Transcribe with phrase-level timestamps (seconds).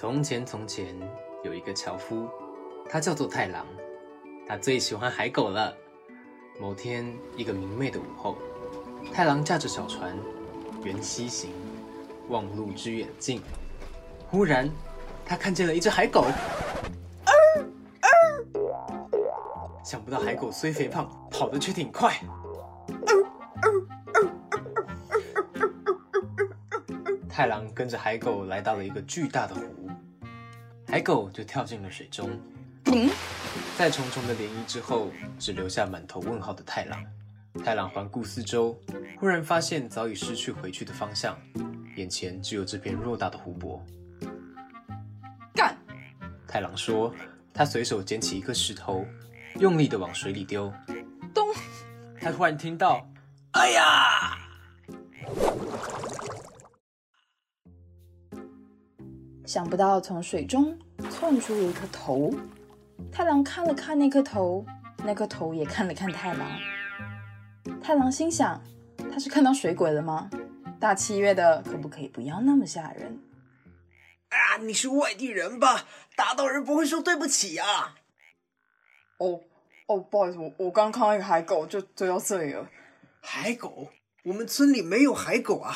[0.00, 0.94] 从前，从前
[1.42, 2.28] 有一个樵夫，
[2.88, 3.66] 他叫做太郎，
[4.46, 5.74] 他最喜欢海狗了。
[6.60, 8.38] 某天，一个明媚的午后，
[9.12, 10.16] 太郎驾着小船
[10.84, 11.50] 沿西行，
[12.28, 13.42] 望路之远近，
[14.28, 14.70] 忽然
[15.26, 16.26] 他看见了一只海狗。
[19.82, 22.14] 想不到海狗虽肥胖，跑得却挺快。
[27.28, 29.77] 太郎跟着海狗来到了一个巨大的湖，
[30.90, 32.30] 海狗就跳进了水中。
[33.76, 37.04] 在重重的涟漪之后，只留下满头问号的太郎。
[37.62, 38.78] 太郎环顾四周，
[39.18, 41.36] 忽然发现早已失去回去的方向，
[41.96, 43.84] 眼前只有这片偌大的湖泊。
[45.54, 45.76] 干！
[46.46, 47.14] 太郎说，
[47.52, 49.04] 他随手捡起一颗石头，
[49.58, 50.72] 用力的往水里丢。
[51.34, 51.46] 咚！
[52.18, 53.06] 他突然听到，
[53.52, 54.37] 哎呀！
[59.48, 60.78] 想不到从水中
[61.10, 62.30] 窜出了一颗头，
[63.10, 64.62] 太郎看了看那颗头，
[65.02, 66.46] 那颗头也看了看太郎。
[67.82, 68.62] 太郎心想：
[69.10, 70.28] 他是看到水鬼了吗？
[70.78, 73.18] 大七月的，可不可以不要那么吓人？
[74.28, 75.86] 啊，你是外地人吧？
[76.14, 77.94] 打到人不会说对不起啊？
[79.16, 79.40] 哦
[79.86, 82.68] 哦，不好意思，我我刚看到一个海狗，就追到这里了。
[83.22, 83.88] 海狗？
[84.24, 85.74] 我们村里没有海狗啊。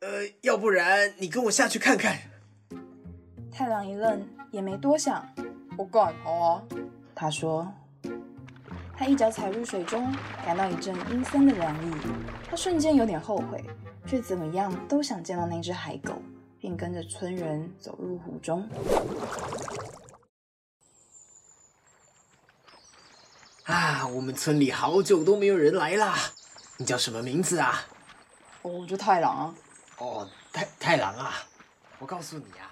[0.00, 2.18] 呃，要不然你跟我下去看看。
[3.52, 5.26] 太郎一愣，也没多想，
[5.76, 6.62] 我干好啊！
[7.14, 7.70] 他说。
[8.96, 11.94] 他一脚踩入水中，感到一阵阴森的凉意。
[12.48, 13.64] 他瞬间有点后悔，
[14.06, 16.20] 却怎么样都想见到那只海狗，
[16.58, 18.68] 便跟着村人走入湖中。
[23.64, 26.14] 啊，我们村里好久都没有人来啦！
[26.76, 27.82] 你叫什么名字啊？
[28.62, 29.54] 哦，我叫太郎啊。
[29.98, 31.32] 哦，太太郎啊！
[31.98, 32.68] 我告诉你啊。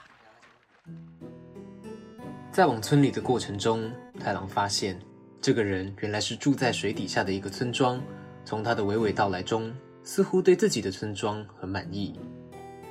[2.50, 4.98] 在往村里的过程中，太郎发现
[5.40, 8.02] 这个人原来是住在水底下的一个村庄。
[8.44, 12.18] 从他的娓娓道来中，似乎对自己的村庄很满意。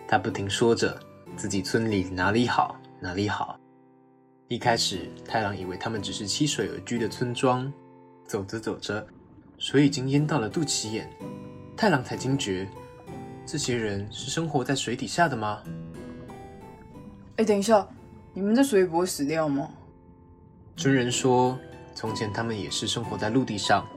[0.07, 0.97] 他不停说着
[1.35, 3.59] 自己村里哪里好哪里好。
[4.47, 7.71] 一开始，太郎以为他们只是栖水而居的村庄。
[8.25, 9.05] 走着走着，
[9.57, 11.09] 水已经淹到了肚脐眼，
[11.75, 12.67] 太郎才惊觉，
[13.45, 15.63] 这些人是生活在水底下的吗？
[17.38, 17.88] 哎，等一下。
[18.37, 19.67] 你们在水不会死掉吗？
[20.75, 21.57] 村人说，
[21.95, 23.89] 从前他们也是生活在陆地上，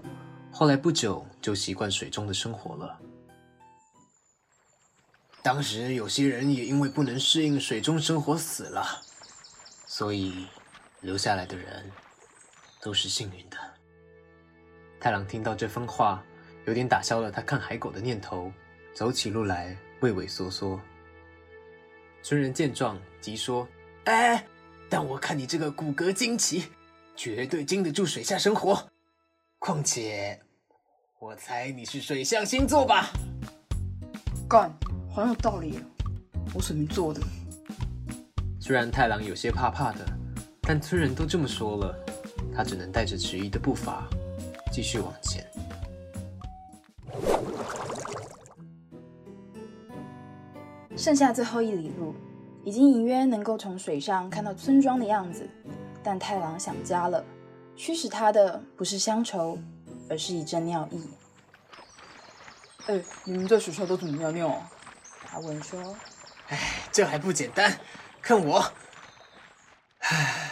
[0.51, 2.99] 后来不久就习惯水中的生活了。
[5.43, 8.83] 当时有些人也因为不能适应水中生活死了，
[9.87, 10.47] 所以
[11.03, 11.93] 留下来的人
[12.81, 13.59] 都是幸运的。
[14.99, 16.25] 太郎听到这番话，
[16.65, 18.51] 有点打消了他看海狗的念头，
[18.95, 20.81] 走起路来畏畏缩缩。
[22.23, 23.69] 村人见状，急说。
[24.11, 24.45] 哎，
[24.89, 26.65] 但我看你这个骨骼惊奇，
[27.15, 28.91] 绝对经得住水下生活。
[29.61, 30.37] 况且，
[31.21, 33.11] 我猜你是水象星座吧？
[34.49, 34.77] 干，
[35.15, 35.79] 很有道理。
[36.53, 37.21] 我水瓶座的。
[38.59, 40.05] 虽然太郎有些怕怕的，
[40.63, 41.95] 但村人都这么说了，
[42.53, 44.09] 他只能带着迟疑的步伐
[44.73, 45.49] 继续往前。
[50.97, 52.13] 剩下最后一里路。
[52.65, 55.49] 已经隐约能够从水上看到村庄的样子，
[56.03, 57.25] 但太郎想家了，
[57.77, 59.59] 驱使他的不是乡愁，
[60.09, 61.09] 而是一阵尿意。
[62.87, 64.71] 哎，你们在学校都怎么尿尿啊？
[65.25, 65.97] 他问说。
[66.49, 66.59] 哎，
[66.91, 67.79] 这还不简单，
[68.21, 68.61] 看我。
[70.01, 70.51] 唉，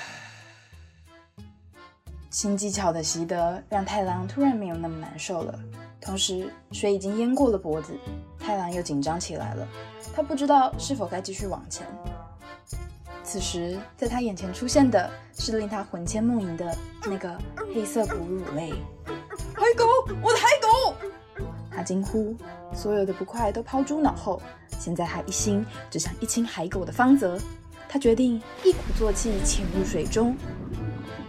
[2.30, 5.58] 新技巧的习得让太郎突然没有那么难受了，
[6.00, 7.92] 同时水已经淹过了脖子，
[8.38, 9.68] 太郎又紧张起来了。
[10.14, 11.86] 他不知道是否该继续往前。
[13.22, 17.36] 此时，在他眼前出现的是令他魂牵梦萦的那个
[17.74, 18.70] 黑色哺乳类
[19.54, 19.84] 海狗，
[20.22, 20.94] 我的海狗！
[21.70, 22.34] 他惊呼，
[22.72, 24.40] 所有的不快都抛诸脑后。
[24.78, 27.38] 现在他一心只想一清海狗的芳泽。
[27.86, 30.36] 他决定一鼓作气潜入水中，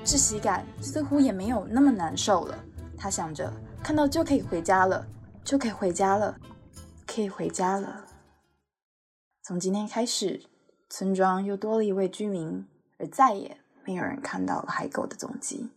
[0.05, 2.57] 窒息感似乎也没有那么难受了。
[2.97, 3.51] 他想着，
[3.83, 5.07] 看到就可以回家了，
[5.43, 6.37] 就可以回家了，
[7.07, 8.05] 可以回家了。
[9.41, 10.43] 从今天开始，
[10.89, 12.67] 村庄又多了一位居民，
[12.99, 15.71] 而再也没有人看到了海狗的踪迹。